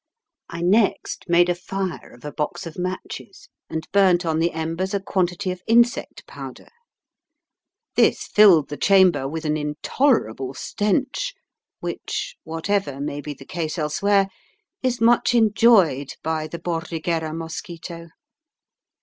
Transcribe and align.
I 0.49 0.61
next 0.63 1.25
made 1.29 1.47
a 1.47 1.53
fire 1.53 2.11
of 2.15 2.25
a 2.25 2.31
box 2.31 2.65
of 2.65 2.75
matches, 2.75 3.49
and 3.69 3.87
burnt 3.91 4.25
on 4.25 4.39
the 4.39 4.51
embers 4.51 4.95
a 4.95 4.99
quantity 4.99 5.51
of 5.51 5.61
insect 5.67 6.25
powder. 6.25 6.69
This 7.95 8.25
filled 8.25 8.69
the 8.69 8.77
chamber 8.77 9.27
with 9.27 9.45
an 9.45 9.57
intolerable 9.57 10.55
stench, 10.55 11.35
which, 11.81 12.35
whatever 12.43 12.99
may 12.99 13.21
be 13.21 13.35
the 13.35 13.45
case 13.45 13.77
elsewhere, 13.77 14.27
is 14.81 14.99
much 15.01 15.35
enjoyed 15.35 16.15
by 16.23 16.47
the 16.47 16.57
Bordighera 16.57 17.35
mosquito. 17.35 18.07